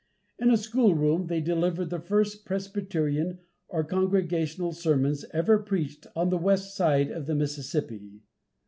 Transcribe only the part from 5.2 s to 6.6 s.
ever preached on the